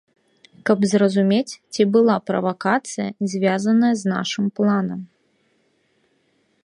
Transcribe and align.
Каб 0.67 0.79
зразумець, 0.93 1.57
ці 1.75 1.81
была 1.97 2.15
правакацыя 2.29 3.07
звязаная 3.35 3.93
з 4.01 4.15
нашым 4.15 4.45
планам. 4.61 5.01